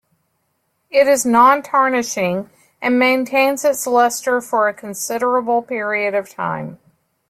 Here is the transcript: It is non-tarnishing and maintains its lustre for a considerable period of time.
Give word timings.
It 0.89 1.05
is 1.07 1.27
non-tarnishing 1.27 2.49
and 2.81 2.97
maintains 2.97 3.63
its 3.63 3.85
lustre 3.85 4.41
for 4.41 4.67
a 4.67 4.73
considerable 4.73 5.61
period 5.61 6.15
of 6.15 6.27
time. 6.27 6.79